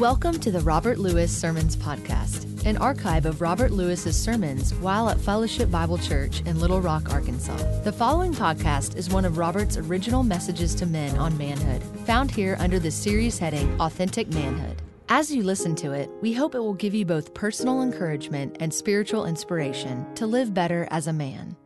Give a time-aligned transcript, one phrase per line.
[0.00, 5.20] Welcome to the Robert Lewis Sermons Podcast, an archive of Robert Lewis's sermons while at
[5.20, 7.58] Fellowship Bible Church in Little Rock, Arkansas.
[7.82, 12.56] The following podcast is one of Robert's original messages to men on manhood, found here
[12.60, 14.80] under the series heading Authentic Manhood.
[15.10, 18.72] As you listen to it, we hope it will give you both personal encouragement and
[18.72, 21.56] spiritual inspiration to live better as a man.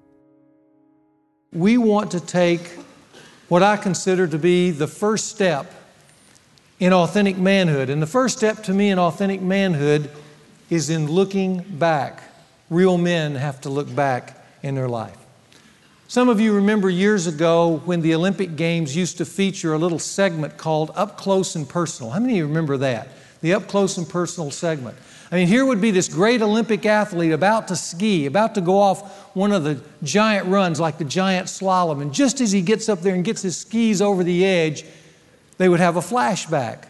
[1.53, 2.69] We want to take
[3.49, 5.73] what I consider to be the first step
[6.81, 7.91] in authentic manhood.
[7.91, 10.11] And the first step to me in authentic manhood
[10.71, 12.23] is in looking back.
[12.71, 15.17] Real men have to look back in their life.
[16.09, 19.99] Some of you remember years ago when the Olympic Games used to feature a little
[19.99, 22.13] segment called Up Close and Personal.
[22.13, 23.09] How many of you remember that?
[23.41, 24.97] The Up Close and Personal segment.
[25.33, 28.79] I mean, here would be this great Olympic athlete about to ski, about to go
[28.79, 32.01] off one of the giant runs like the giant slalom.
[32.03, 34.85] And just as he gets up there and gets his skis over the edge,
[35.59, 36.87] they would have a flashback.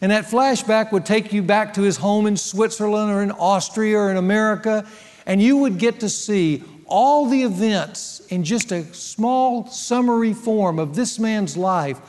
[0.00, 3.98] And that flashback would take you back to his home in Switzerland or in Austria
[3.98, 4.86] or in America,
[5.26, 10.78] and you would get to see all the events in just a small summary form
[10.78, 12.00] of this man's life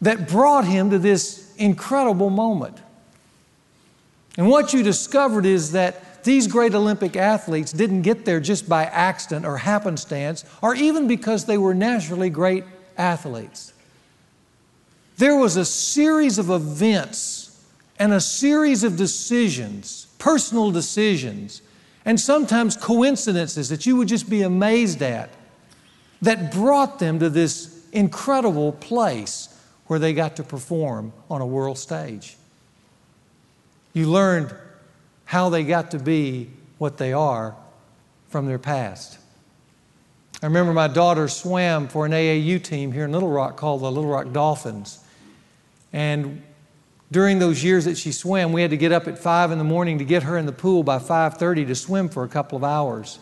[0.00, 2.78] that brought him to this incredible moment.
[4.36, 8.84] And what you discovered is that these great Olympic athletes didn't get there just by
[8.84, 12.64] accident or happenstance, or even because they were naturally great
[12.98, 13.72] athletes.
[15.18, 17.64] There was a series of events
[17.98, 21.62] and a series of decisions, personal decisions,
[22.04, 25.30] and sometimes coincidences that you would just be amazed at
[26.22, 29.48] that brought them to this incredible place
[29.86, 32.36] where they got to perform on a world stage.
[33.94, 34.54] You learned
[35.24, 37.56] how they got to be what they are
[38.28, 39.18] from their past.
[40.42, 43.90] I remember my daughter swam for an AAU team here in Little Rock called the
[43.90, 44.98] Little Rock Dolphins.
[45.96, 46.42] And
[47.10, 49.64] during those years that she swam, we had to get up at 5 in the
[49.64, 52.62] morning to get her in the pool by 5:30 to swim for a couple of
[52.62, 53.18] hours.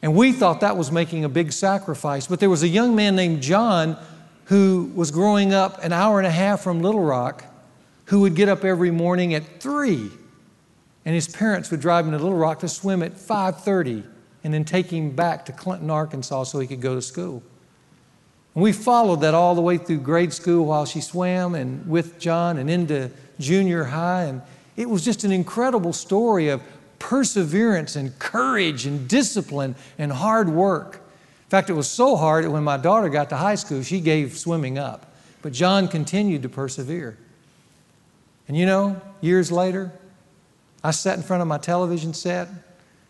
[0.00, 3.16] And we thought that was making a big sacrifice, but there was a young man
[3.16, 3.96] named John
[4.44, 7.44] who was growing up an hour and a half from Little Rock
[8.04, 10.08] who would get up every morning at 3
[11.04, 14.04] and his parents would drive him to Little Rock to swim at 5:30
[14.44, 17.42] and then take him back to Clinton, Arkansas so he could go to school.
[18.54, 22.18] And we followed that all the way through grade school while she swam and with
[22.18, 24.24] John and into junior high.
[24.24, 24.42] And
[24.76, 26.62] it was just an incredible story of
[26.98, 30.96] perseverance and courage and discipline and hard work.
[30.96, 34.00] In fact, it was so hard that when my daughter got to high school, she
[34.00, 35.12] gave swimming up.
[35.42, 37.16] But John continued to persevere.
[38.46, 39.92] And you know, years later,
[40.82, 42.48] I sat in front of my television set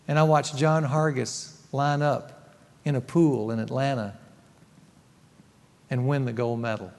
[0.07, 4.17] and I watched John Hargis line up in a pool in Atlanta
[5.91, 6.91] and win the gold medal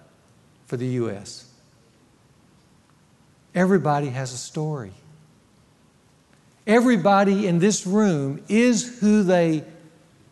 [0.67, 1.51] for the U.S.
[3.55, 4.93] Everybody has a story.
[6.67, 9.65] Everybody in this room is who they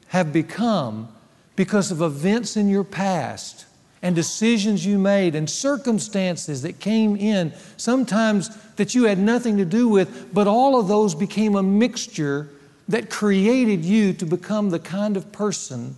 [0.08, 1.08] have become
[1.56, 3.66] because of events in your past
[4.02, 9.64] and decisions you made and circumstances that came in, sometimes that you had nothing to
[9.64, 12.48] do with, but all of those became a mixture
[12.88, 15.96] that created you to become the kind of person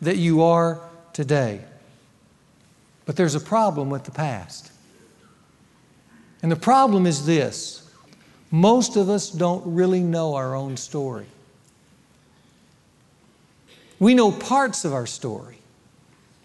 [0.00, 0.80] that you are
[1.12, 1.60] today.
[3.10, 4.70] But there's a problem with the past.
[6.44, 7.90] And the problem is this
[8.52, 11.26] most of us don't really know our own story.
[13.98, 15.58] We know parts of our story.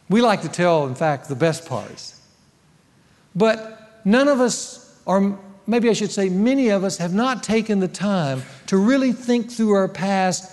[0.10, 2.20] We like to tell, in fact, the best parts.
[3.36, 5.38] But none of us, or
[5.68, 9.52] maybe I should say, many of us, have not taken the time to really think
[9.52, 10.52] through our past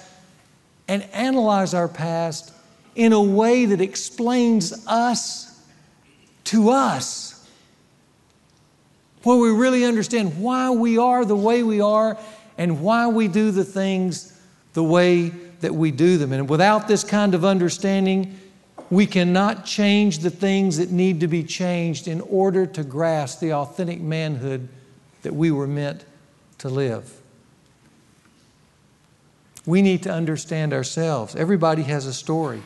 [0.89, 2.53] and analyze our past
[2.97, 5.49] in a way that explains us
[6.53, 7.49] to us,
[9.23, 12.19] where we really understand why we are the way we are
[12.59, 14.39] and why we do the things
[14.75, 15.31] the way
[15.61, 16.31] that we do them.
[16.31, 18.39] And without this kind of understanding,
[18.91, 23.55] we cannot change the things that need to be changed in order to grasp the
[23.55, 24.69] authentic manhood
[25.22, 26.05] that we were meant
[26.59, 27.19] to live.
[29.65, 31.34] We need to understand ourselves.
[31.34, 32.60] Everybody has a story.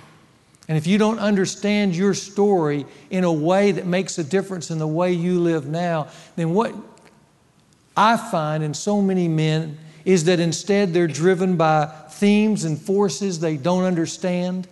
[0.68, 4.78] And if you don't understand your story in a way that makes a difference in
[4.78, 6.74] the way you live now, then what
[7.96, 13.40] I find in so many men is that instead they're driven by themes and forces
[13.40, 14.68] they don't understand,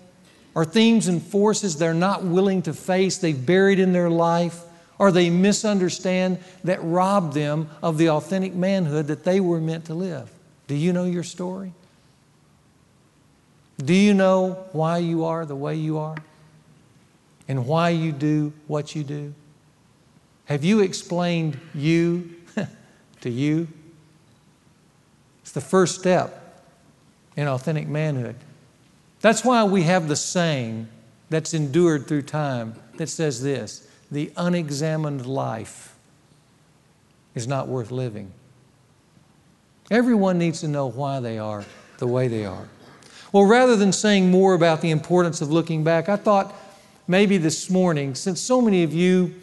[0.55, 4.63] or themes and forces they're not willing to face, they've buried in their life,
[4.99, 9.95] or they misunderstand that rob them of the authentic manhood that they were meant to
[9.95, 10.31] live.
[10.67, 11.73] Do you know your story?
[13.83, 16.17] Do you know why you are the way you are?
[17.49, 19.35] And why you do what you do?
[20.47, 22.35] Have you explained you
[23.21, 23.69] to you?
[25.43, 26.63] It's the first step
[27.37, 28.37] in authentic manhood.
[29.21, 30.89] That's why we have the saying
[31.31, 35.97] that's endured through time that says this the unexamined life
[37.35, 38.31] is not worth living.
[39.91, 41.65] Everyone needs to know why they are
[41.99, 42.69] the way they are.
[43.35, 46.55] Well, rather than saying more about the importance of looking back, I thought
[47.09, 49.35] maybe this morning, since so many of you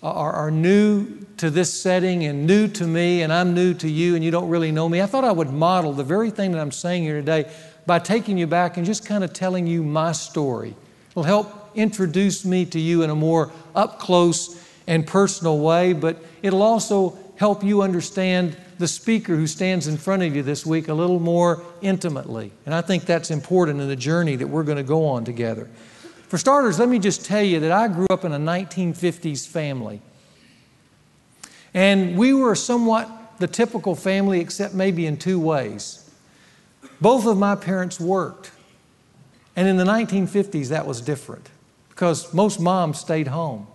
[0.00, 4.14] are, are new to this setting and new to me, and I'm new to you,
[4.14, 6.60] and you don't really know me, I thought I would model the very thing that
[6.60, 7.50] I'm saying here today
[7.84, 10.76] by taking you back and just kind of telling you my story.
[11.10, 16.24] It'll help introduce me to you in a more up close and personal way, but
[16.42, 20.88] it'll also help you understand the speaker who stands in front of you this week
[20.88, 22.50] a little more intimately.
[22.66, 25.70] And I think that's important in the journey that we're going to go on together.
[26.26, 30.02] For starters, let me just tell you that I grew up in a 1950s family.
[31.72, 33.08] And we were somewhat
[33.38, 36.10] the typical family, except maybe in two ways.
[37.00, 38.50] Both of my parents worked.
[39.54, 41.48] And in the 1950s, that was different
[41.90, 43.68] because most moms stayed home.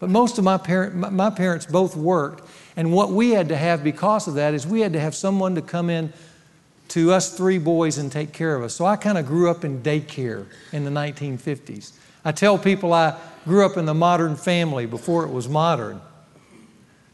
[0.00, 2.48] But most of my, parent, my parents both worked.
[2.74, 5.54] And what we had to have because of that is we had to have someone
[5.54, 6.12] to come in
[6.88, 8.74] to us three boys and take care of us.
[8.74, 11.92] So I kind of grew up in daycare in the 1950s.
[12.24, 16.00] I tell people I grew up in the modern family before it was modern.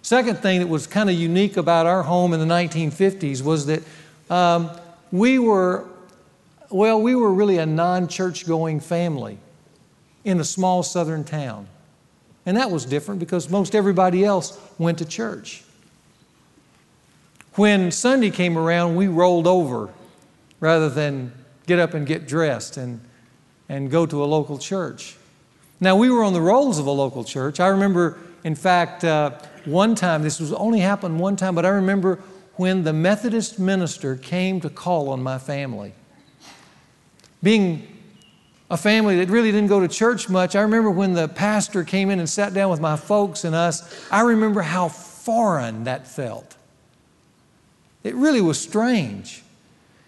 [0.03, 3.82] Second thing that was kind of unique about our home in the 1950s was that
[4.31, 4.71] um,
[5.11, 5.85] we were,
[6.71, 9.39] well, we were really a non church going family
[10.25, 11.67] in a small southern town.
[12.46, 15.64] And that was different because most everybody else went to church.
[17.56, 19.90] When Sunday came around, we rolled over
[20.60, 21.32] rather than
[21.66, 23.00] get up and get dressed and,
[23.69, 25.16] and go to a local church.
[25.81, 27.58] Now, we were on the rolls of a local church.
[27.58, 29.32] I remember, in fact, uh,
[29.64, 32.20] one time, this was only happened one time, but I remember
[32.54, 35.93] when the Methodist minister came to call on my family.
[37.43, 37.95] Being
[38.71, 42.11] a family that really didn't go to church much, I remember when the pastor came
[42.11, 46.57] in and sat down with my folks and us, I remember how foreign that felt.
[48.03, 49.43] It really was strange.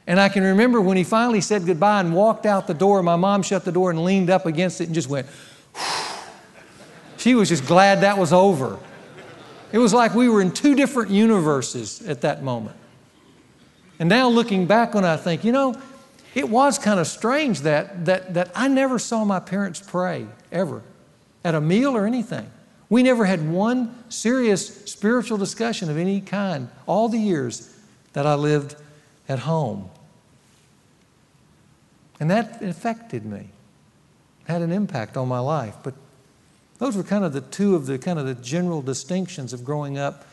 [0.07, 3.17] And I can remember when he finally said goodbye and walked out the door, my
[3.17, 5.27] mom shut the door and leaned up against it and just went,
[7.19, 8.79] she was just glad that was over.
[9.71, 12.77] It was like we were in two different universes at that moment.
[13.99, 15.75] And now looking back on it, I think, you know,
[16.39, 20.83] it was kind of strange that, that, that I never saw my parents pray ever
[21.43, 22.49] at a meal or anything.
[22.89, 27.75] We never had one serious spiritual discussion of any kind all the years
[28.13, 28.77] that I lived
[29.29, 29.91] at home.
[32.21, 33.49] And that affected me,
[34.47, 35.75] had an impact on my life.
[35.83, 35.95] But
[36.79, 39.99] those were kind of the two of the kind of the general distinctions of growing
[39.99, 40.25] up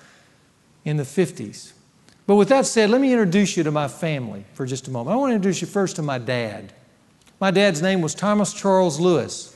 [0.83, 1.71] in the 50s.
[2.27, 5.13] But with that said, let me introduce you to my family for just a moment.
[5.13, 6.74] I want to introduce you first to my dad.
[7.39, 9.56] My dad's name was Thomas Charles Lewis,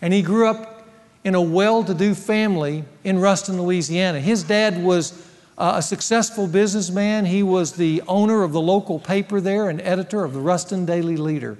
[0.00, 0.88] and he grew up
[1.24, 4.20] in a well to do family in Ruston, Louisiana.
[4.20, 5.12] His dad was
[5.58, 7.26] uh, a successful businessman.
[7.26, 11.16] He was the owner of the local paper there and editor of the Ruston Daily
[11.16, 11.58] Leader.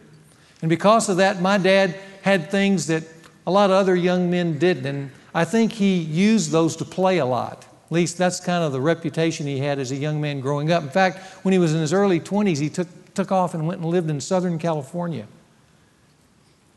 [0.63, 3.05] And because of that, my dad had things that
[3.47, 4.87] a lot of other young men didn't.
[4.87, 7.67] And I think he used those to play a lot.
[7.93, 10.83] Least that's kind of the reputation he had as a young man growing up.
[10.83, 13.83] In fact, when he was in his early 20s, he took, took off and went
[13.83, 15.27] and lived in Southern California.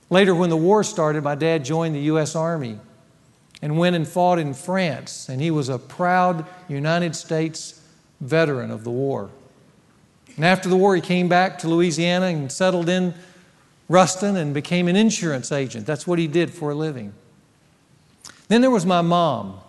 [0.10, 2.36] Later, when the war started, my dad joined the U.S.
[2.36, 2.80] Army
[3.62, 7.82] and went and fought in France, and he was a proud United States
[8.20, 9.30] veteran of the war.
[10.36, 13.14] And after the war, he came back to Louisiana and settled in
[13.88, 15.86] Ruston and became an insurance agent.
[15.86, 17.14] That's what he did for a living.
[18.50, 19.62] Then there was my mom.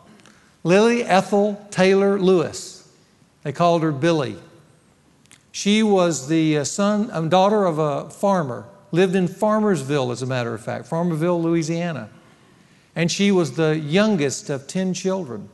[0.67, 2.93] Lily Ethel Taylor Lewis.
[3.45, 4.37] They called her Billy.
[5.53, 10.27] She was the uh, son, um, daughter of a farmer, lived in Farmersville, as a
[10.27, 12.11] matter of fact, Farmersville, Louisiana.
[12.97, 15.49] And she was the youngest of 10 children.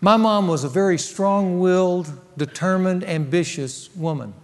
[0.00, 4.34] My mom was a very strong willed, determined, ambitious woman.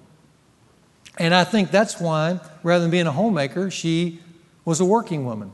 [1.19, 4.21] And I think that's why, rather than being a homemaker, she
[4.65, 5.51] was a working woman.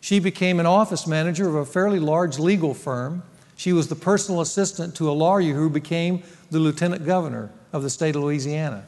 [0.00, 3.22] She became an office manager of a fairly large legal firm.
[3.56, 7.90] She was the personal assistant to a lawyer who became the lieutenant governor of the
[7.90, 8.84] state of Louisiana.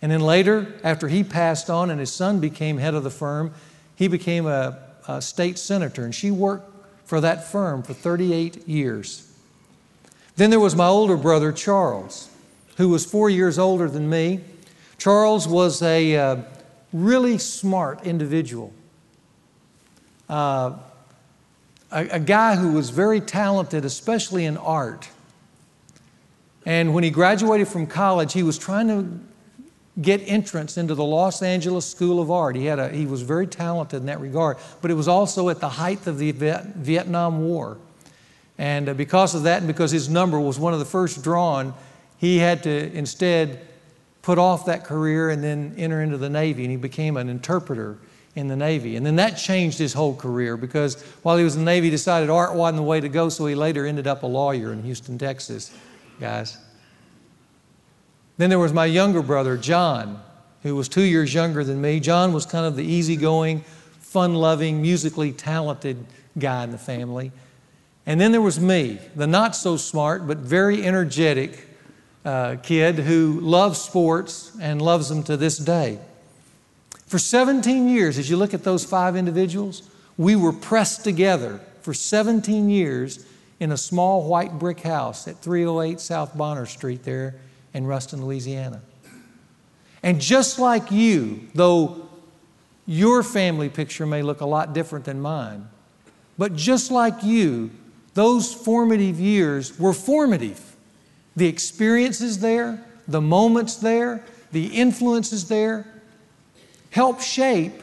[0.00, 3.52] And then later, after he passed on and his son became head of the firm,
[3.94, 6.04] he became a, a state senator.
[6.04, 6.72] And she worked
[7.06, 9.30] for that firm for 38 years.
[10.36, 12.30] Then there was my older brother, Charles,
[12.76, 14.40] who was four years older than me.
[14.98, 16.36] Charles was a uh,
[16.92, 18.72] really smart individual
[20.28, 20.72] uh,
[21.90, 25.08] a, a guy who was very talented, especially in art.
[26.64, 29.20] And when he graduated from college, he was trying to
[30.00, 32.56] get entrance into the Los Angeles School of Art.
[32.56, 35.60] He, had a, he was very talented in that regard, but it was also at
[35.60, 37.78] the height of the Vietnam War.
[38.58, 41.72] And uh, because of that, and because his number was one of the first drawn,
[42.18, 43.60] he had to instead
[44.22, 47.96] put off that career and then enter into the Navy, and he became an interpreter
[48.36, 48.96] in the Navy.
[48.96, 51.90] And then that changed his whole career because while he was in the Navy, he
[51.90, 54.82] decided art wasn't the way to go, so he later ended up a lawyer in
[54.82, 55.74] Houston, Texas,
[56.20, 56.58] guys.
[58.36, 60.22] Then there was my younger brother, John,
[60.62, 61.98] who was two years younger than me.
[61.98, 63.62] John was kind of the easygoing,
[64.00, 66.04] fun loving, musically talented
[66.38, 67.32] guy in the family.
[68.04, 71.66] And then there was me, the not so smart but very energetic
[72.26, 75.98] uh, kid who loves sports and loves them to this day.
[77.06, 81.94] For 17 years, as you look at those five individuals, we were pressed together for
[81.94, 83.24] 17 years
[83.60, 87.36] in a small white brick house at 308 South Bonner Street there
[87.72, 88.82] in Ruston, Louisiana.
[90.02, 92.08] And just like you, though
[92.86, 95.68] your family picture may look a lot different than mine,
[96.36, 97.70] but just like you,
[98.14, 100.74] those formative years were formative.
[101.36, 105.86] The experiences there, the moments there, the influences there
[106.96, 107.74] help shape,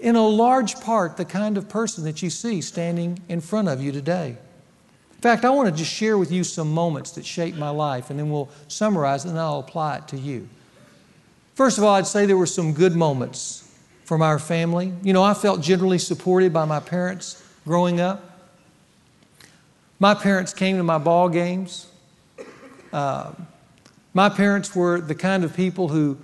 [0.00, 3.82] in a large part, the kind of person that you see standing in front of
[3.82, 4.36] you today.
[5.16, 8.08] In fact, I want to just share with you some moments that shaped my life,
[8.08, 10.48] and then we'll summarize and I'll apply it to you.
[11.54, 13.68] First of all, I'd say there were some good moments
[14.04, 14.92] from our family.
[15.02, 18.38] You know, I felt generally supported by my parents growing up.
[19.98, 21.88] My parents came to my ball games.
[22.92, 23.32] Uh,
[24.14, 26.16] my parents were the kind of people who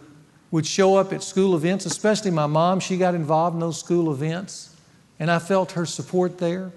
[0.57, 2.81] would show up at school events, especially my mom.
[2.81, 4.75] She got involved in those school events,
[5.21, 6.73] and I felt her support there.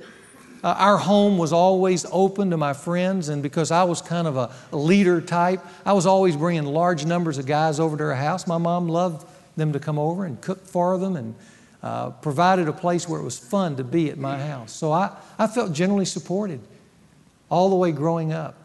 [0.62, 4.36] Uh, our home was always open to my friends, and because I was kind of
[4.36, 8.46] a leader type, I was always bringing large numbers of guys over to our house.
[8.48, 11.34] My mom loved them to come over and cook for them and
[11.82, 14.74] uh, provided a place where it was fun to be at my house.
[14.74, 16.60] So I, I felt generally supported
[17.50, 18.58] all the way growing up.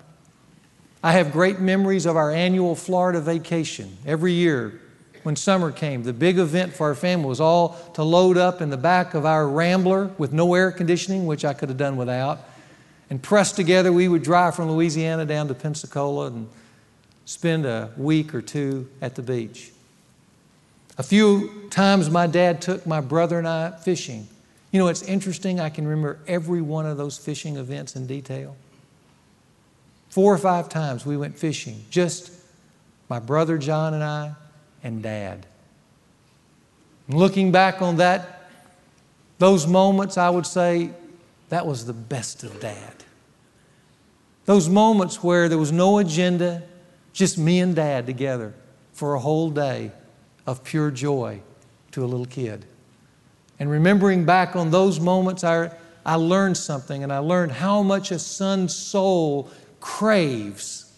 [1.04, 3.96] I have great memories of our annual Florida vacation.
[4.04, 4.80] Every year,
[5.24, 6.04] when summer came.
[6.04, 9.26] The big event for our family was all to load up in the back of
[9.26, 12.40] our Rambler with no air conditioning, which I could have done without.
[13.10, 16.48] And pressed together, we would drive from Louisiana down to Pensacola and
[17.24, 19.72] spend a week or two at the beach.
[20.98, 24.28] A few times my dad took my brother and I fishing.
[24.72, 28.56] You know, it's interesting, I can remember every one of those fishing events in detail.
[30.10, 32.30] Four or five times we went fishing, just
[33.08, 34.34] my brother John and I,
[34.84, 35.46] and dad.
[37.08, 38.48] Looking back on that,
[39.38, 40.90] those moments, I would say
[41.48, 42.94] that was the best of dad.
[44.44, 46.62] Those moments where there was no agenda,
[47.12, 48.54] just me and dad together
[48.92, 49.90] for a whole day
[50.46, 51.40] of pure joy
[51.92, 52.66] to a little kid.
[53.58, 55.70] And remembering back on those moments, I,
[56.04, 59.50] I learned something, and I learned how much a son's soul
[59.80, 60.92] craves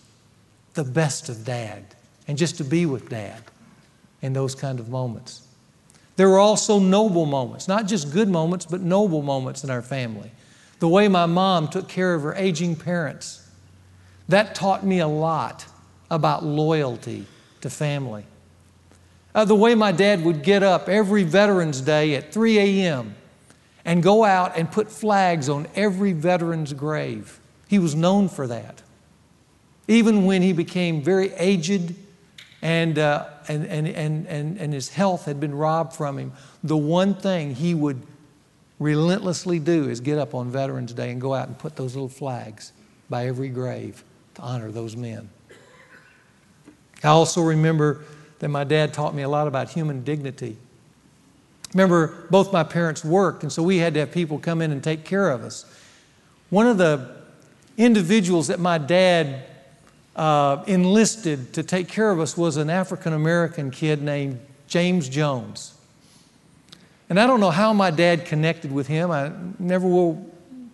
[0.74, 1.84] the best of dad
[2.28, 3.42] and just to be with dad
[4.22, 5.46] in those kind of moments.
[6.16, 10.30] There were also noble moments, not just good moments, but noble moments in our family.
[10.78, 13.48] The way my mom took care of her aging parents,
[14.28, 15.66] that taught me a lot
[16.10, 17.26] about loyalty
[17.60, 18.24] to family.
[19.34, 23.14] Uh, the way my dad would get up every Veterans Day at 3 a.m.
[23.84, 27.38] and go out and put flags on every veteran's grave.
[27.68, 28.82] He was known for that.
[29.88, 31.94] Even when he became very aged
[32.66, 36.32] and, uh, and, and, and, and, and his health had been robbed from him,
[36.64, 38.02] the one thing he would
[38.80, 42.08] relentlessly do is get up on Veterans Day and go out and put those little
[42.08, 42.72] flags
[43.08, 44.02] by every grave
[44.34, 45.30] to honor those men.
[47.04, 48.04] I also remember
[48.40, 50.56] that my dad taught me a lot about human dignity.
[51.72, 54.82] Remember, both my parents worked, and so we had to have people come in and
[54.82, 55.72] take care of us.
[56.50, 57.14] One of the
[57.76, 59.44] individuals that my dad
[60.16, 65.74] uh, enlisted to take care of us was an African American kid named James Jones.
[67.08, 69.10] And I don't know how my dad connected with him.
[69.10, 70.28] I never will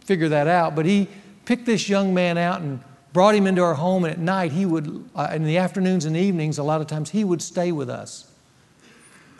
[0.05, 0.75] figure that out.
[0.75, 1.09] But he
[1.45, 2.81] picked this young man out and
[3.13, 4.05] brought him into our home.
[4.05, 7.11] And at night, he would, uh, in the afternoons and evenings, a lot of times,
[7.11, 8.31] he would stay with us.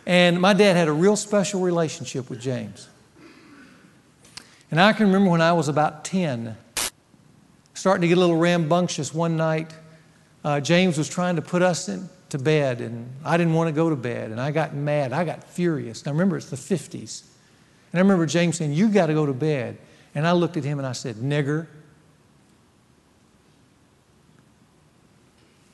[0.05, 2.89] And my dad had a real special relationship with James.
[4.69, 6.57] And I can remember when I was about 10,
[7.73, 9.73] starting to get a little rambunctious one night
[10.43, 13.71] uh, James was trying to put us in, to bed, and I didn't want to
[13.71, 15.13] go to bed, and I got mad.
[15.13, 16.05] I got furious.
[16.05, 17.23] Now remember, it's the 50s.
[17.91, 19.77] And I remember James saying, You got to go to bed.
[20.15, 21.67] And I looked at him and I said, Nigger.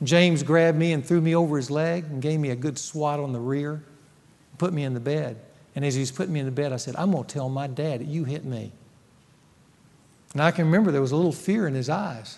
[0.03, 3.19] James grabbed me and threw me over his leg and gave me a good swat
[3.19, 3.83] on the rear,
[4.57, 5.37] put me in the bed.
[5.75, 7.49] And as he was putting me in the bed, I said, I'm going to tell
[7.49, 8.71] my dad that you hit me.
[10.33, 12.37] And I can remember there was a little fear in his eyes.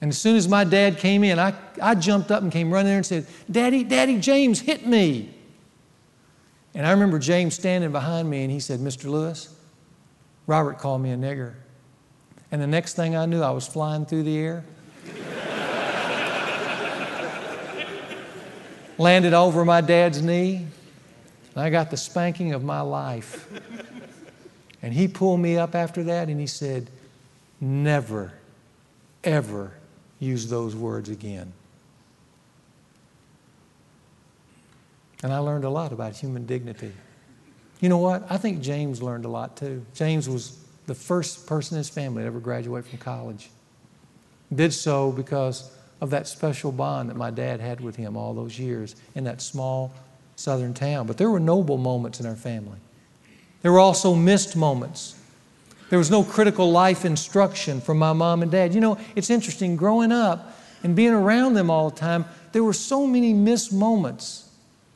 [0.00, 2.88] And as soon as my dad came in, I, I jumped up and came running
[2.88, 5.30] there and said, Daddy, Daddy, James hit me.
[6.74, 9.06] And I remember James standing behind me and he said, Mr.
[9.06, 9.54] Lewis,
[10.46, 11.54] Robert called me a nigger.
[12.52, 14.64] And the next thing I knew, I was flying through the air.
[18.98, 20.66] Landed over my dad's knee.
[21.54, 23.48] And I got the spanking of my life.
[24.82, 26.90] And he pulled me up after that and he said,
[27.58, 28.34] Never,
[29.24, 29.72] ever
[30.18, 31.52] use those words again.
[35.22, 36.92] And I learned a lot about human dignity.
[37.80, 38.26] You know what?
[38.30, 39.84] I think James learned a lot too.
[39.94, 43.50] James was the first person in his family to ever graduate from college.
[44.54, 45.70] Did so because
[46.00, 49.40] of that special bond that my dad had with him all those years in that
[49.40, 49.92] small
[50.36, 51.06] southern town.
[51.06, 52.78] But there were noble moments in our family.
[53.62, 55.15] There were also missed moments.
[55.88, 58.74] There was no critical life instruction from my mom and dad.
[58.74, 62.72] You know, it's interesting, growing up and being around them all the time, there were
[62.72, 64.48] so many missed moments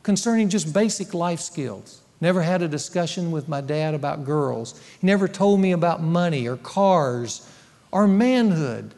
[0.03, 2.01] concerning just basic life skills.
[2.21, 4.81] Never had a discussion with my dad about girls.
[5.01, 7.49] He never told me about money or cars
[7.91, 8.95] or manhood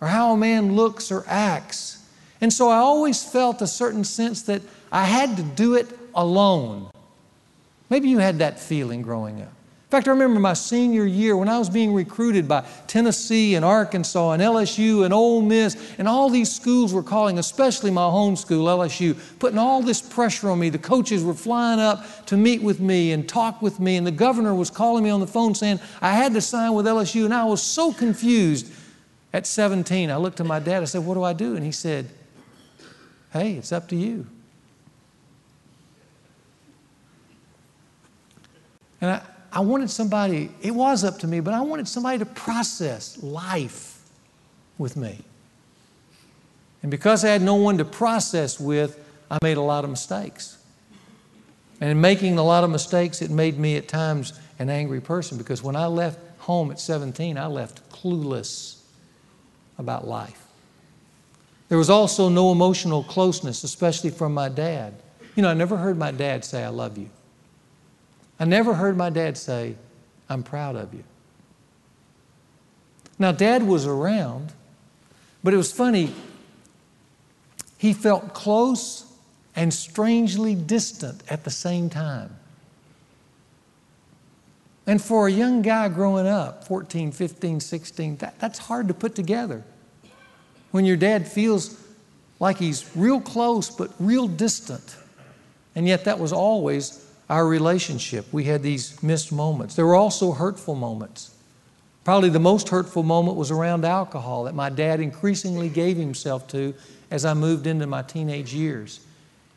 [0.00, 2.04] or how a man looks or acts.
[2.40, 6.90] And so I always felt a certain sense that I had to do it alone.
[7.88, 9.52] Maybe you had that feeling growing up.
[9.90, 13.64] In fact, I remember my senior year when I was being recruited by Tennessee and
[13.64, 18.36] Arkansas and LSU and Ole Miss, and all these schools were calling, especially my home
[18.36, 20.68] school, LSU, putting all this pressure on me.
[20.68, 24.12] The coaches were flying up to meet with me and talk with me, and the
[24.12, 27.34] governor was calling me on the phone saying I had to sign with LSU, and
[27.34, 28.72] I was so confused.
[29.32, 31.56] At 17, I looked at my dad, I said, What do I do?
[31.56, 32.08] And he said,
[33.32, 34.24] Hey, it's up to you.
[39.00, 42.26] And I, I wanted somebody, it was up to me, but I wanted somebody to
[42.26, 43.98] process life
[44.78, 45.18] with me.
[46.82, 48.98] And because I had no one to process with,
[49.30, 50.56] I made a lot of mistakes.
[51.80, 55.38] And in making a lot of mistakes, it made me at times an angry person
[55.38, 58.80] because when I left home at 17, I left clueless
[59.78, 60.46] about life.
[61.68, 64.94] There was also no emotional closeness, especially from my dad.
[65.36, 67.08] You know, I never heard my dad say, I love you.
[68.40, 69.76] I never heard my dad say,
[70.28, 71.04] I'm proud of you.
[73.18, 74.54] Now, dad was around,
[75.44, 76.14] but it was funny.
[77.76, 79.04] He felt close
[79.54, 82.34] and strangely distant at the same time.
[84.86, 89.14] And for a young guy growing up, 14, 15, 16, that, that's hard to put
[89.14, 89.62] together.
[90.70, 91.78] When your dad feels
[92.38, 94.96] like he's real close but real distant.
[95.74, 98.26] And yet that was always our relationship.
[98.32, 99.76] We had these missed moments.
[99.76, 101.34] There were also hurtful moments.
[102.02, 106.74] Probably the most hurtful moment was around alcohol that my dad increasingly gave himself to
[107.10, 109.00] as I moved into my teenage years.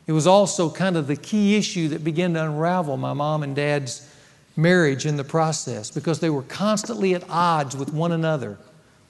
[0.06, 3.56] It was also kind of the key issue that began to unravel my mom and
[3.56, 4.08] dad's
[4.56, 8.56] marriage in the process because they were constantly at odds with one another,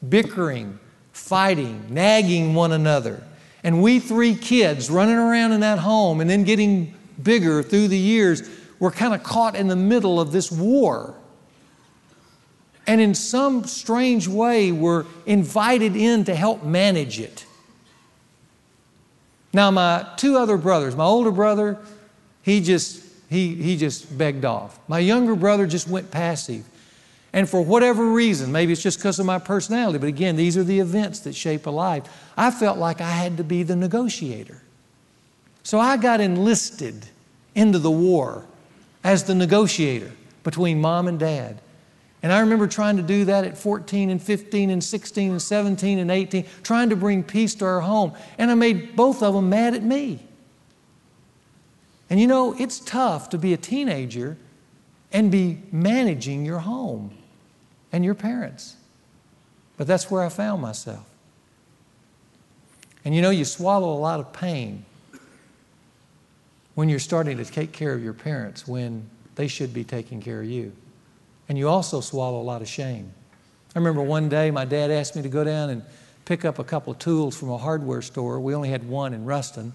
[0.08, 0.78] bickering,
[1.12, 3.22] fighting, nagging one another.
[3.62, 7.98] And we three kids running around in that home and then getting bigger through the
[7.98, 8.48] years,
[8.78, 11.14] we're kind of caught in the middle of this war.
[12.86, 17.46] And in some strange way, we're invited in to help manage it.
[19.52, 21.78] Now, my two other brothers, my older brother,
[22.42, 24.78] he just he, he just begged off.
[24.86, 26.64] My younger brother just went passive.
[27.32, 30.62] And for whatever reason, maybe it's just because of my personality, but again, these are
[30.62, 32.04] the events that shape a life.
[32.36, 34.62] I felt like I had to be the negotiator.
[35.64, 37.06] So I got enlisted
[37.54, 38.44] into the war
[39.02, 40.12] as the negotiator
[40.44, 41.60] between mom and dad.
[42.22, 45.98] And I remember trying to do that at 14 and 15 and 16 and 17
[45.98, 48.12] and 18, trying to bring peace to our home.
[48.38, 50.20] And I made both of them mad at me.
[52.10, 54.36] And you know, it's tough to be a teenager
[55.12, 57.16] and be managing your home
[57.90, 58.76] and your parents.
[59.78, 61.06] But that's where I found myself.
[63.04, 64.84] And you know, you swallow a lot of pain
[66.74, 70.40] when you're starting to take care of your parents when they should be taking care
[70.40, 70.72] of you.
[71.48, 73.12] And you also swallow a lot of shame.
[73.74, 75.82] I remember one day my dad asked me to go down and
[76.24, 78.40] pick up a couple of tools from a hardware store.
[78.40, 79.72] We only had one in Ruston.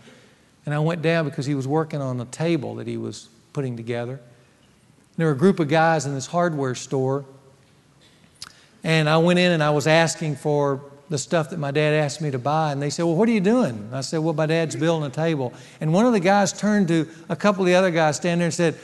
[0.66, 3.78] And I went down because he was working on a table that he was putting
[3.78, 4.20] together.
[5.18, 7.26] There were a group of guys in this hardware store.
[8.84, 12.22] And I went in and I was asking for the stuff that my dad asked
[12.22, 12.72] me to buy.
[12.72, 13.72] And they said, Well, what are you doing?
[13.72, 15.54] And I said, Well, my dad's building a table.
[15.82, 18.46] And one of the guys turned to a couple of the other guys standing there
[18.46, 18.78] and said,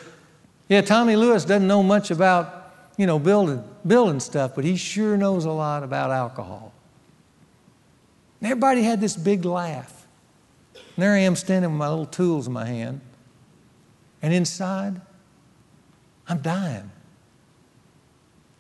[0.67, 5.17] Yeah, Tommy Lewis doesn't know much about, you know, building, building stuff, but he sure
[5.17, 6.73] knows a lot about alcohol.
[8.41, 10.05] And everybody had this big laugh.
[10.73, 13.01] And there I am standing with my little tools in my hand.
[14.21, 14.99] And inside,
[16.27, 16.91] I'm dying.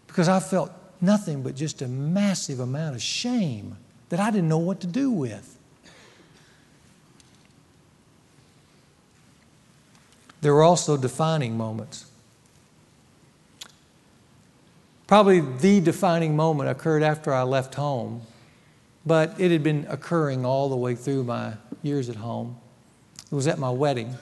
[0.05, 0.71] Because I felt
[1.05, 3.77] nothing but just a massive amount of shame
[4.09, 5.57] that I didn't know what to do with.
[10.41, 12.05] There were also defining moments.
[15.07, 18.21] Probably the defining moment occurred after I left home,
[19.05, 22.57] but it had been occurring all the way through my years at home.
[23.31, 24.15] It was at my wedding.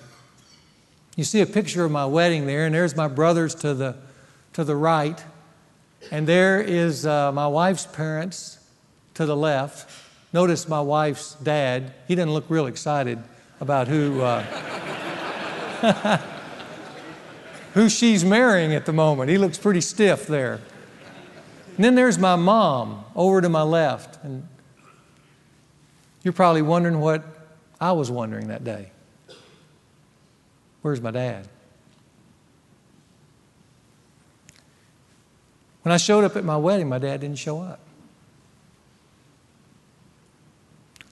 [1.15, 3.96] You see a picture of my wedding there, and there's my brothers to the,
[4.54, 5.24] to the right,
[6.12, 8.60] and there is uh, my wife's parents
[9.16, 9.89] to the left.
[10.32, 11.94] Notice my wife's dad.
[12.08, 13.20] He didn't look real excited
[13.60, 14.42] about who, uh,
[17.74, 19.30] who she's marrying at the moment.
[19.30, 20.60] He looks pretty stiff there.
[21.76, 24.24] And then there's my mom over to my left.
[24.24, 24.48] And
[26.24, 27.24] you're probably wondering what
[27.80, 28.92] I was wondering that day.
[30.82, 31.48] Where's my dad?
[35.84, 37.80] When I showed up at my wedding, my dad didn't show up.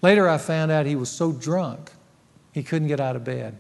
[0.01, 1.91] Later, I found out he was so drunk
[2.53, 3.57] he couldn't get out of bed.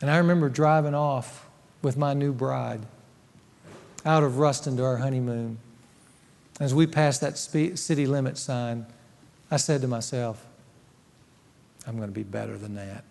[0.00, 1.48] And I remember driving off
[1.80, 2.80] with my new bride
[4.04, 5.58] out of Ruston to our honeymoon.
[6.58, 8.86] As we passed that city limit sign,
[9.50, 10.44] I said to myself,
[11.86, 13.04] I'm going to be better than that.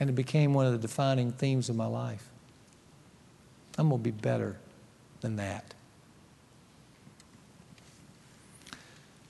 [0.00, 2.28] And it became one of the defining themes of my life.
[3.76, 4.56] I'm going to be better
[5.20, 5.74] than that.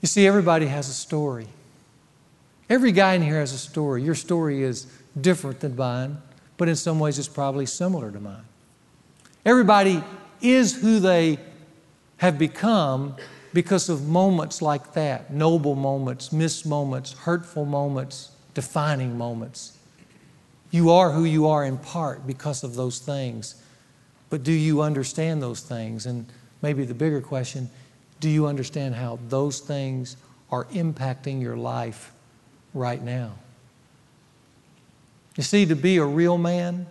[0.01, 1.47] You see, everybody has a story.
[2.69, 4.03] Every guy in here has a story.
[4.03, 4.85] Your story is
[5.19, 6.19] different than mine,
[6.57, 8.45] but in some ways it's probably similar to mine.
[9.45, 10.03] Everybody
[10.41, 11.39] is who they
[12.17, 13.15] have become
[13.53, 19.78] because of moments like that noble moments, missed moments, hurtful moments, defining moments.
[20.71, 23.55] You are who you are in part because of those things.
[24.29, 26.05] But do you understand those things?
[26.05, 26.27] And
[26.61, 27.69] maybe the bigger question
[28.19, 30.17] do you understand how those things
[30.51, 32.11] are impacting your life
[32.73, 33.31] right now?
[35.37, 36.85] You see, to be a real man,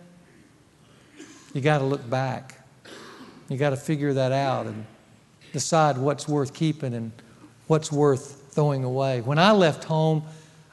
[1.53, 2.55] you got to look back.
[3.47, 4.85] You got to figure that out and
[5.53, 7.11] decide what's worth keeping and
[7.67, 9.21] what's worth throwing away.
[9.21, 10.23] When I left home,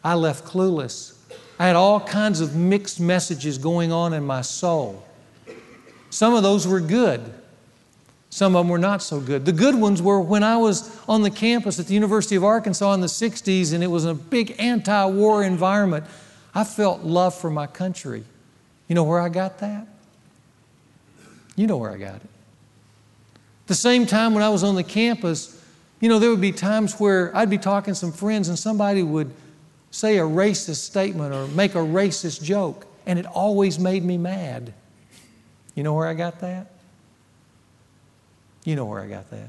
[0.02, 1.15] I left clueless.
[1.58, 5.02] I had all kinds of mixed messages going on in my soul.
[6.10, 7.32] Some of those were good.
[8.30, 9.46] Some of them were not so good.
[9.46, 12.92] The good ones were when I was on the campus at the University of Arkansas
[12.92, 16.04] in the 60s and it was a big anti war environment.
[16.54, 18.24] I felt love for my country.
[18.88, 19.86] You know where I got that?
[21.56, 22.22] You know where I got it.
[23.64, 25.62] At the same time when I was on the campus,
[26.00, 29.02] you know, there would be times where I'd be talking to some friends and somebody
[29.02, 29.30] would
[29.96, 34.74] say a racist statement or make a racist joke, and it always made me mad.
[35.74, 36.70] You know where I got that?
[38.64, 39.48] You know where I got that.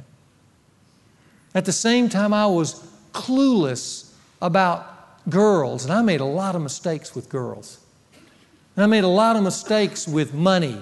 [1.53, 6.61] At the same time, I was clueless about girls, and I made a lot of
[6.61, 7.83] mistakes with girls.
[8.77, 10.81] And I made a lot of mistakes with money.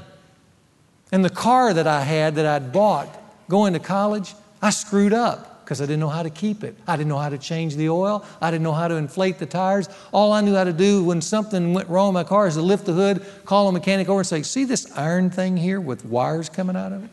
[1.12, 3.10] And the car that I had that I'd bought
[3.50, 6.78] going to college, I screwed up because I didn't know how to keep it.
[6.88, 8.24] I didn't know how to change the oil.
[8.40, 9.90] I didn't know how to inflate the tires.
[10.14, 12.62] All I knew how to do when something went wrong in my car is to
[12.62, 16.06] lift the hood, call a mechanic over and say, See this iron thing here with
[16.06, 17.10] wires coming out of it?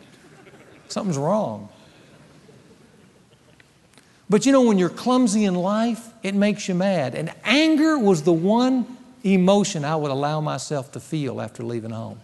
[0.88, 1.70] Something's wrong.
[4.28, 7.14] But you know, when you're clumsy in life, it makes you mad.
[7.14, 12.20] And anger was the one emotion I would allow myself to feel after leaving home.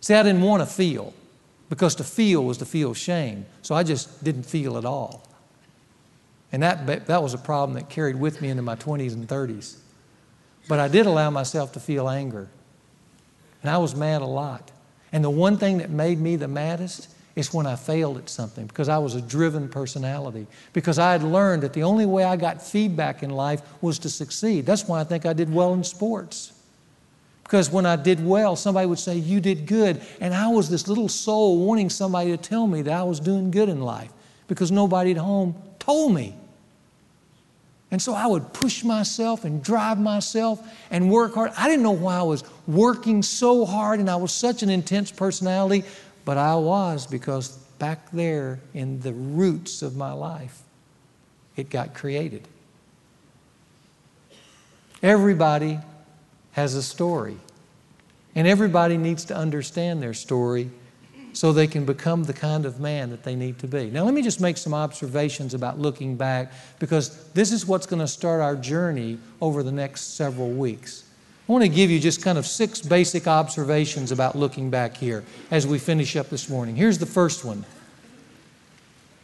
[0.00, 1.12] See, I didn't want to feel
[1.68, 3.46] because to feel was to feel shame.
[3.62, 5.22] So I just didn't feel at all.
[6.52, 9.76] And that, that was a problem that carried with me into my 20s and 30s.
[10.68, 12.48] But I did allow myself to feel anger.
[13.62, 14.70] And I was mad a lot.
[15.12, 18.66] And the one thing that made me the maddest is when I failed at something
[18.66, 20.46] because I was a driven personality.
[20.72, 24.08] Because I had learned that the only way I got feedback in life was to
[24.08, 24.66] succeed.
[24.66, 26.52] That's why I think I did well in sports.
[27.46, 30.02] Because when I did well, somebody would say, You did good.
[30.20, 33.52] And I was this little soul wanting somebody to tell me that I was doing
[33.52, 34.10] good in life
[34.48, 36.34] because nobody at home told me.
[37.92, 41.52] And so I would push myself and drive myself and work hard.
[41.56, 45.12] I didn't know why I was working so hard and I was such an intense
[45.12, 45.84] personality,
[46.24, 50.62] but I was because back there in the roots of my life,
[51.54, 52.48] it got created.
[55.00, 55.78] Everybody
[56.56, 57.36] has a story,
[58.34, 60.70] and everybody needs to understand their story
[61.34, 63.90] so they can become the kind of man that they need to be.
[63.90, 68.00] Now, let me just make some observations about looking back because this is what's going
[68.00, 71.04] to start our journey over the next several weeks.
[71.46, 75.24] I want to give you just kind of six basic observations about looking back here
[75.50, 76.74] as we finish up this morning.
[76.74, 77.66] Here's the first one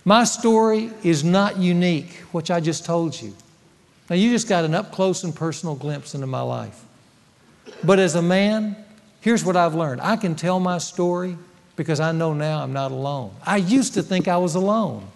[0.04, 3.34] My story is not unique, which I just told you.
[4.10, 6.84] Now, you just got an up close and personal glimpse into my life.
[7.84, 8.76] But as a man,
[9.20, 11.36] here's what I've learned I can tell my story
[11.76, 13.34] because I know now I'm not alone.
[13.44, 15.06] I used to think I was alone.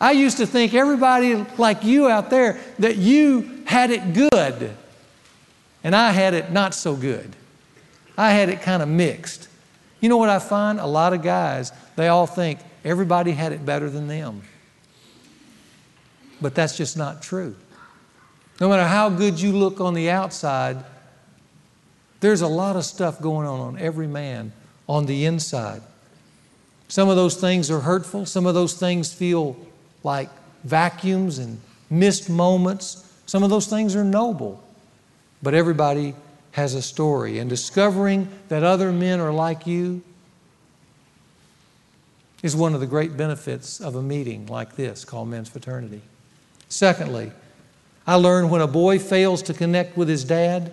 [0.00, 4.76] I used to think everybody like you out there that you had it good
[5.82, 7.34] and I had it not so good.
[8.16, 9.48] I had it kind of mixed.
[10.00, 10.80] You know what I find?
[10.80, 14.42] A lot of guys, they all think everybody had it better than them.
[16.40, 17.56] But that's just not true.
[18.60, 20.84] No matter how good you look on the outside,
[22.20, 24.52] there's a lot of stuff going on on every man
[24.88, 25.82] on the inside.
[26.88, 29.56] Some of those things are hurtful, some of those things feel
[30.02, 30.30] like
[30.64, 33.04] vacuums and missed moments.
[33.26, 34.62] Some of those things are noble,
[35.42, 36.14] but everybody
[36.52, 37.38] has a story.
[37.38, 40.02] And discovering that other men are like you
[42.42, 46.00] is one of the great benefits of a meeting like this called Men's Fraternity.
[46.68, 47.32] Secondly,
[48.06, 50.72] I learned when a boy fails to connect with his dad,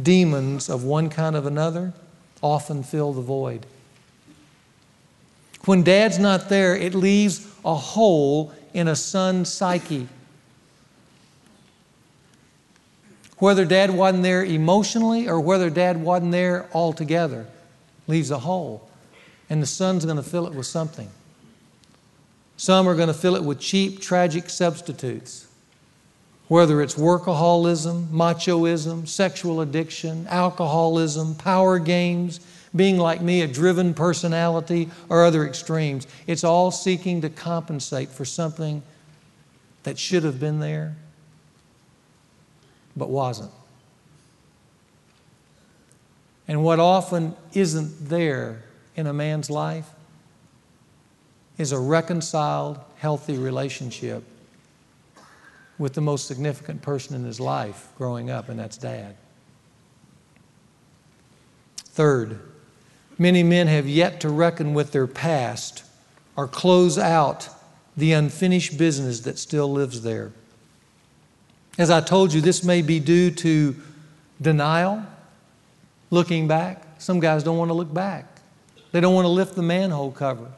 [0.00, 1.92] demons of one kind of another
[2.42, 3.66] often fill the void.
[5.64, 10.08] When dad's not there, it leaves a hole in a son's psyche.
[13.38, 17.46] Whether dad wasn't there emotionally or whether dad wasn't there altogether,
[18.06, 18.88] leaves a hole.
[19.48, 21.10] And the son's going to fill it with something.
[22.56, 25.49] Some are going to fill it with cheap, tragic substitutes
[26.50, 32.40] whether it's workaholism, machoism, sexual addiction, alcoholism, power games,
[32.74, 36.08] being like me, a driven personality, or other extremes.
[36.26, 38.82] It's all seeking to compensate for something
[39.84, 40.96] that should have been there
[42.96, 43.52] but wasn't.
[46.48, 48.64] And what often isn't there
[48.96, 49.88] in a man's life
[51.58, 54.24] is a reconciled, healthy relationship
[55.80, 59.16] with the most significant person in his life growing up, and that's dad.
[61.78, 62.38] Third,
[63.18, 65.84] many men have yet to reckon with their past
[66.36, 67.48] or close out
[67.96, 70.32] the unfinished business that still lives there.
[71.78, 73.74] As I told you, this may be due to
[74.38, 75.02] denial,
[76.10, 76.84] looking back.
[76.98, 78.26] Some guys don't want to look back,
[78.92, 80.48] they don't want to lift the manhole cover.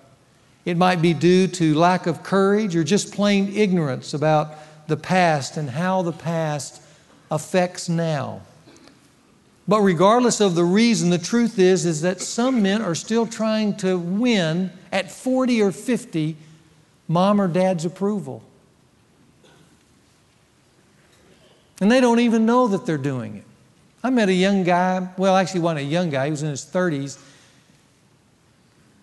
[0.64, 4.54] It might be due to lack of courage or just plain ignorance about
[4.86, 6.82] the past and how the past
[7.30, 8.42] affects now.
[9.68, 13.76] But regardless of the reason, the truth is, is that some men are still trying
[13.78, 16.36] to win at 40 or 50
[17.08, 18.42] mom or dad's approval.
[21.80, 23.44] And they don't even know that they're doing it.
[24.04, 26.64] I met a young guy, well, actually, wasn't a young guy, he was in his
[26.64, 27.18] 30s.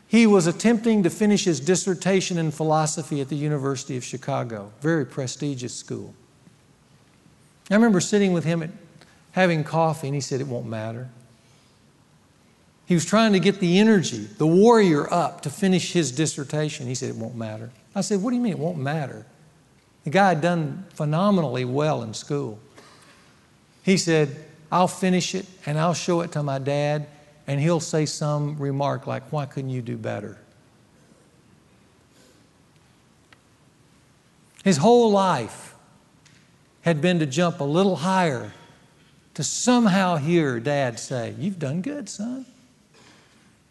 [0.10, 5.06] He was attempting to finish his dissertation in philosophy at the University of Chicago, very
[5.06, 6.16] prestigious school.
[7.70, 8.72] I remember sitting with him at
[9.34, 11.10] having coffee, and he said, It won't matter.
[12.88, 16.88] He was trying to get the energy, the warrior up to finish his dissertation.
[16.88, 17.70] He said, It won't matter.
[17.94, 19.28] I said, What do you mean it won't matter?
[20.06, 22.58] The guy had done phenomenally well in school.
[23.84, 27.06] He said, I'll finish it and I'll show it to my dad,
[27.50, 30.38] and he'll say some remark like, Why couldn't you do better?
[34.64, 35.74] His whole life
[36.82, 38.54] had been to jump a little higher
[39.34, 42.46] to somehow hear dad say, You've done good, son.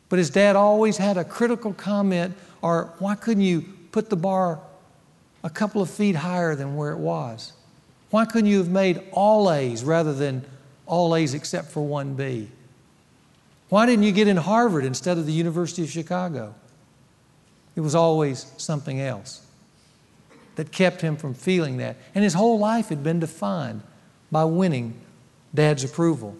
[0.08, 3.60] But his dad always had a critical comment, or why couldn't you
[3.92, 4.58] put the bar
[5.44, 7.52] a couple of feet higher than where it was?
[8.10, 10.44] Why couldn't you have made all A's rather than
[10.84, 12.48] all A's except for one B?
[13.68, 16.54] Why didn't you get in Harvard instead of the University of Chicago?
[17.76, 19.46] It was always something else
[20.56, 21.96] that kept him from feeling that.
[22.14, 23.82] And his whole life had been defined
[24.32, 24.94] by winning
[25.54, 26.36] dad's approval.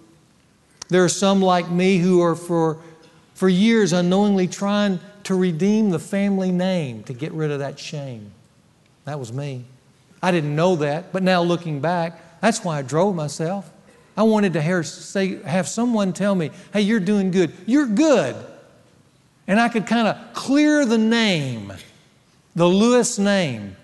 [0.89, 2.79] There are some like me who are for,
[3.35, 8.33] for years unknowingly trying to redeem the family name to get rid of that shame.
[9.05, 9.65] That was me.
[10.23, 13.71] I didn't know that, but now looking back, that's why I drove myself.
[14.19, 17.53] I wanted to hear, say, have someone tell me, hey, you're doing good.
[17.67, 18.35] You're good.
[19.47, 21.73] And I could kind of clear the name,
[22.57, 23.77] the Lewis name.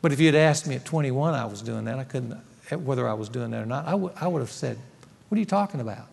[0.00, 2.76] But if you had asked me at 21 I was doing that, I couldn't, eh,
[2.76, 4.78] whether I was doing that or not, I, w- I would have said,
[5.28, 6.06] What are you talking about?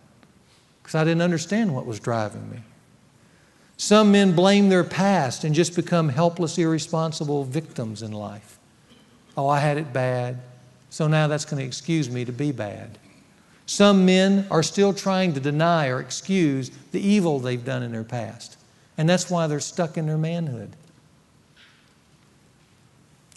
[0.82, 2.58] Because I didn't understand what was driving me.
[3.78, 8.58] Some men blame their past and just become helpless, irresponsible victims in life.
[9.38, 10.40] Oh, I had it bad,
[10.92, 13.00] so now that's going to excuse me to be bad.
[13.66, 18.04] Some men are still trying to deny or excuse the evil they've done in their
[18.04, 18.58] past,
[18.98, 20.76] and that's why they're stuck in their manhood.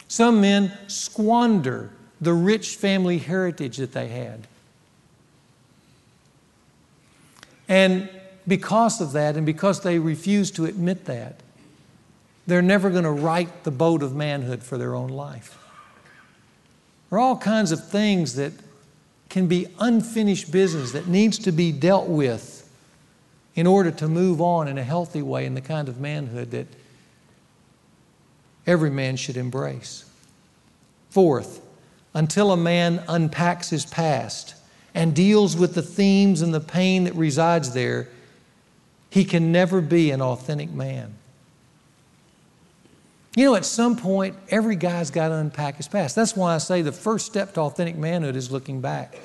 [0.08, 1.90] Some men squander
[2.20, 4.46] the rich family heritage that they had.
[7.68, 8.10] And
[8.46, 11.40] because of that, and because they refuse to admit that,
[12.46, 15.63] they're never going to right the boat of manhood for their own life.
[17.14, 18.52] There are all kinds of things that
[19.28, 22.68] can be unfinished business that needs to be dealt with
[23.54, 26.66] in order to move on in a healthy way in the kind of manhood that
[28.66, 30.10] every man should embrace.
[31.08, 31.64] Fourth,
[32.14, 34.56] until a man unpacks his past
[34.92, 38.08] and deals with the themes and the pain that resides there,
[39.08, 41.14] he can never be an authentic man.
[43.36, 46.14] You know, at some point, every guy's got to unpack his past.
[46.14, 49.16] That's why I say the first step to authentic manhood is looking back.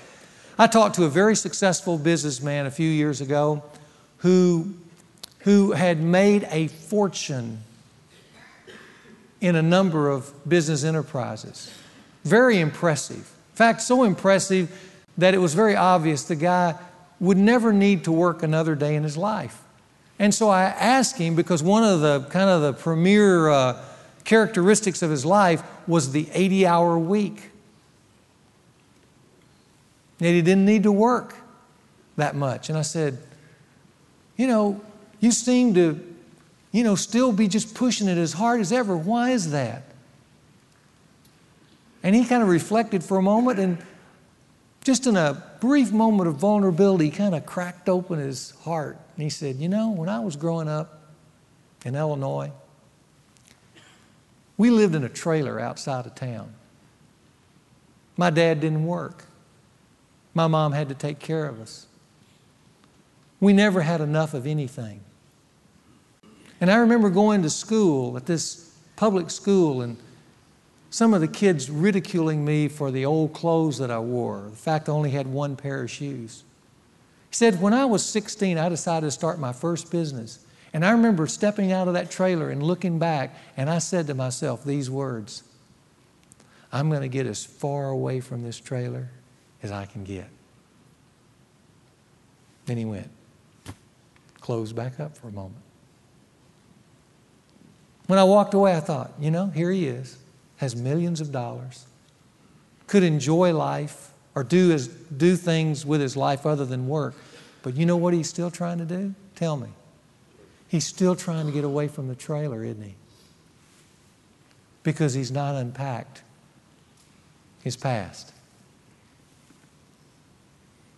[0.58, 3.64] I talked to a very successful businessman a few years ago
[4.18, 4.74] who,
[5.40, 7.60] who had made a fortune
[9.42, 11.72] in a number of business enterprises.
[12.26, 13.18] Very impressive.
[13.18, 14.72] In fact, so impressive
[15.18, 16.76] that it was very obvious the guy
[17.20, 19.62] would never need to work another day in his life.
[20.18, 23.82] And so I asked him because one of the kind of the premier uh,
[24.24, 27.52] characteristics of his life was the 80 hour week.
[30.20, 31.36] And he didn't need to work
[32.18, 32.70] that much.
[32.70, 33.18] And I said,
[34.38, 34.82] You know,
[35.20, 36.00] you seem to,
[36.72, 38.96] you know, still be just pushing it as hard as ever.
[38.96, 39.84] Why is that?
[42.04, 43.78] And he kind of reflected for a moment and
[44.84, 48.98] just in a brief moment of vulnerability, he kind of cracked open his heart.
[49.16, 51.02] And he said, You know, when I was growing up
[51.86, 52.52] in Illinois,
[54.60, 56.54] we lived in a trailer outside of town.
[58.18, 59.24] My dad didn't work.
[60.34, 61.88] My mom had to take care of us.
[63.40, 65.00] We never had enough of anything.
[66.60, 69.96] And I remember going to school at this public school and
[70.90, 74.90] some of the kids ridiculing me for the old clothes that I wore, the fact
[74.90, 76.44] I only had one pair of shoes.
[77.30, 80.40] He said, When I was 16, I decided to start my first business.
[80.74, 84.14] And I remember stepping out of that trailer and looking back, and I said to
[84.14, 85.44] myself these words
[86.72, 89.10] I'm going to get as far away from this trailer
[89.64, 90.30] as I can get.
[92.66, 93.10] Then he went,
[94.40, 95.64] closed back up for a moment.
[98.06, 100.18] When I walked away, I thought, you know, here he is,
[100.58, 101.86] has millions of dollars,
[102.86, 107.16] could enjoy life, or do, his, do things with his life other than work.
[107.64, 109.16] But you know what he's still trying to do?
[109.36, 109.70] Tell me.
[110.70, 112.96] He's still trying to get away from the trailer, isn't he?
[114.84, 116.22] Because he's not unpacked
[117.62, 118.32] his past.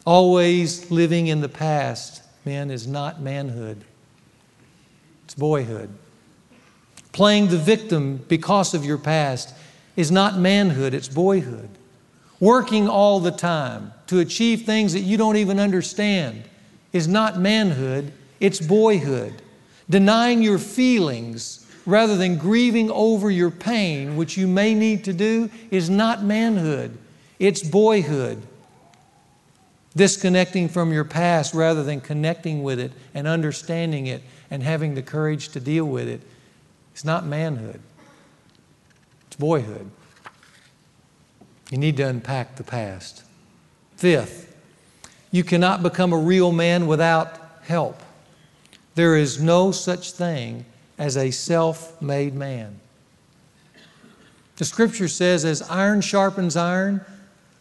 [0.05, 3.83] Always living in the past, men, is not manhood,
[5.25, 5.89] it's boyhood.
[7.11, 9.55] Playing the victim because of your past
[9.95, 11.69] is not manhood, it's boyhood
[12.41, 16.43] working all the time to achieve things that you don't even understand
[16.91, 19.41] is not manhood, it's boyhood.
[19.89, 25.49] Denying your feelings rather than grieving over your pain, which you may need to do,
[25.69, 26.97] is not manhood,
[27.39, 28.41] it's boyhood.
[29.93, 35.01] Disconnecting from your past rather than connecting with it and understanding it and having the
[35.01, 36.21] courage to deal with it.
[36.95, 37.81] is not manhood,
[39.27, 39.91] it's boyhood.
[41.69, 43.23] You need to unpack the past.
[43.97, 44.55] Fifth,
[45.31, 48.01] you cannot become a real man without help.
[48.95, 50.65] There is no such thing
[50.97, 52.79] as a self made man.
[54.57, 57.03] The scripture says, as iron sharpens iron,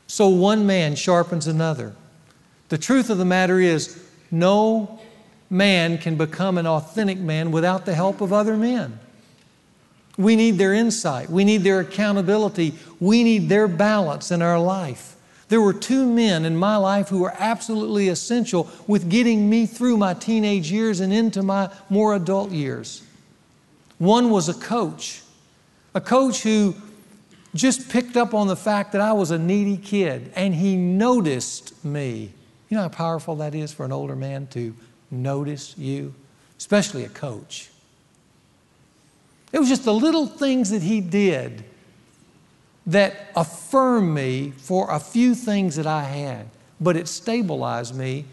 [0.06, 1.94] so one man sharpens another.
[2.68, 5.00] The truth of the matter is, no
[5.48, 8.98] man can become an authentic man without the help of other men.
[10.18, 11.30] We need their insight.
[11.30, 12.74] We need their accountability.
[13.00, 15.09] We need their balance in our life.
[15.50, 19.96] There were two men in my life who were absolutely essential with getting me through
[19.96, 23.02] my teenage years and into my more adult years.
[23.98, 25.22] One was a coach
[25.92, 26.76] A coach who
[27.52, 31.84] just picked up on the fact that I was a needy kid and he noticed
[31.84, 32.30] me.
[32.68, 34.72] You know how powerful that is for an older man to
[35.10, 36.14] notice you,
[36.58, 37.70] especially a coach.
[39.52, 41.64] It was just the little things that he did
[42.90, 46.48] that affirmed me for a few things that I had,
[46.80, 48.24] but it stabilized me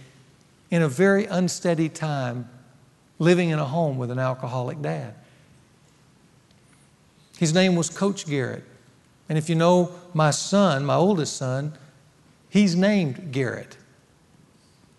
[0.71, 2.49] in a very unsteady time
[3.19, 5.13] living in a home with an alcoholic dad.
[7.37, 8.63] His name was Coach Garrett.
[9.29, 11.73] And if you know my son, my oldest son,
[12.49, 13.77] he's named Garrett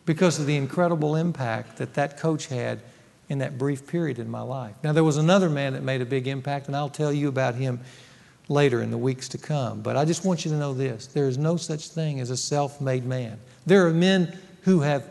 [0.07, 2.81] because of the incredible impact that that coach had
[3.29, 4.75] in that brief period in my life.
[4.85, 7.57] Now, there was another man that made a big impact, and I'll tell you about
[7.57, 7.81] him
[8.49, 9.81] later in the weeks to come.
[9.81, 12.37] But I just want you to know this there is no such thing as a
[12.37, 13.39] self made man.
[13.67, 15.05] There are men who have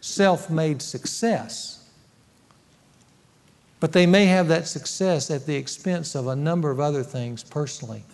[0.00, 1.88] self made success,
[3.80, 7.42] but they may have that success at the expense of a number of other things
[7.42, 8.04] personally.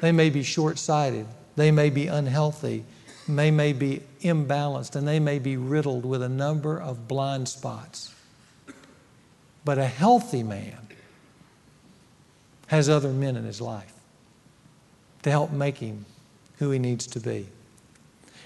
[0.00, 1.26] They may be short sighted,
[1.56, 2.84] they may be unhealthy,
[3.28, 8.12] they may be imbalanced, and they may be riddled with a number of blind spots.
[9.64, 10.88] But a healthy man
[12.72, 13.92] has other men in his life
[15.22, 16.06] to help make him
[16.58, 17.46] who he needs to be.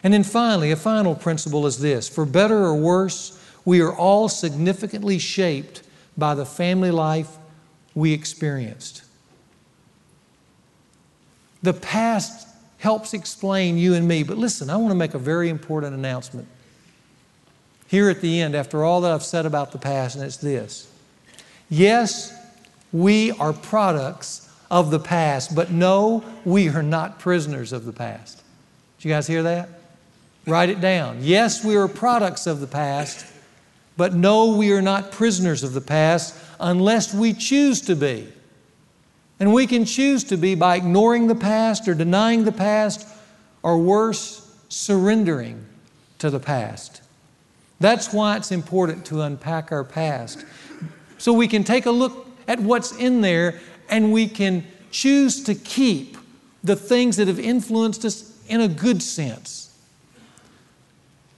[0.02, 4.28] And then finally, a final principle is this for better or worse, we are all
[4.28, 5.84] significantly shaped
[6.18, 7.36] by the family life
[7.94, 9.04] we experienced.
[11.62, 12.48] The past
[12.78, 16.48] helps explain you and me, but listen, I want to make a very important announcement
[17.86, 20.90] here at the end after all that I've said about the past, and it's this.
[21.68, 22.35] Yes,
[22.92, 28.42] we are products of the past, but no, we are not prisoners of the past.
[28.98, 29.68] Did you guys hear that?
[30.46, 31.18] Write it down.
[31.20, 33.26] Yes, we are products of the past,
[33.96, 38.28] but no, we are not prisoners of the past unless we choose to be.
[39.38, 43.06] And we can choose to be by ignoring the past or denying the past,
[43.62, 45.66] or worse, surrendering
[46.18, 47.02] to the past.
[47.80, 50.44] That's why it's important to unpack our past.
[51.18, 55.54] So we can take a look at what's in there and we can choose to
[55.54, 56.16] keep
[56.64, 59.76] the things that have influenced us in a good sense.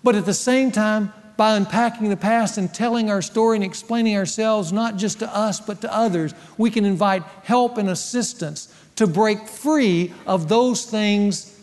[0.03, 4.17] But at the same time, by unpacking the past and telling our story and explaining
[4.17, 9.07] ourselves, not just to us, but to others, we can invite help and assistance to
[9.07, 11.57] break free of those things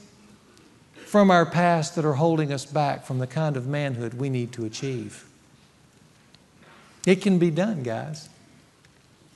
[0.93, 4.53] from our past that are holding us back from the kind of manhood we need
[4.53, 5.25] to achieve.
[7.05, 8.29] It can be done, guys.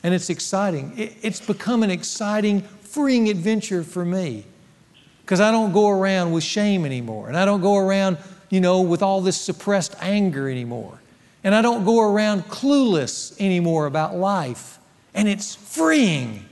[0.03, 0.93] And it's exciting.
[0.95, 4.45] It's become an exciting, freeing adventure for me
[5.21, 7.27] because I don't go around with shame anymore.
[7.27, 8.17] And I don't go around
[8.49, 10.99] you know, with all this suppressed anger anymore.
[11.43, 14.79] And I don't go around clueless anymore about life.
[15.13, 16.45] And it's freeing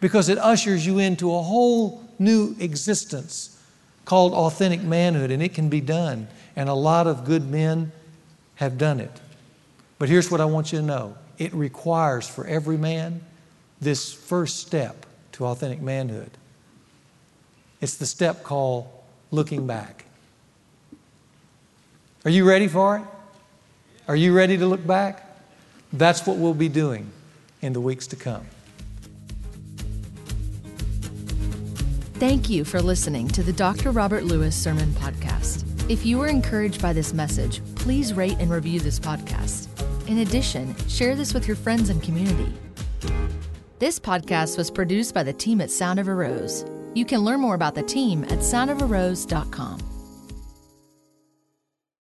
[0.00, 3.58] because it ushers you into a whole new existence
[4.04, 6.26] called authentic manhood, and it can be done.
[6.56, 7.92] And a lot of good men
[8.56, 9.12] have done it.
[9.98, 13.22] But here's what I want you to know it requires for every man
[13.80, 16.30] this first step to authentic manhood.
[17.80, 18.86] It's the step called
[19.30, 20.04] looking back.
[22.26, 23.04] Are you ready for it?
[24.06, 25.26] Are you ready to look back?
[25.94, 27.10] That's what we'll be doing
[27.62, 28.44] in the weeks to come.
[32.14, 33.92] Thank you for listening to the Dr.
[33.92, 35.64] Robert Lewis Sermon Podcast.
[35.90, 39.68] If you were encouraged by this message, please rate and review this podcast.
[40.10, 42.52] In addition, share this with your friends and community.
[43.78, 46.64] This podcast was produced by the team at Sound of a Rose.
[46.94, 49.89] You can learn more about the team at soundofarose.com.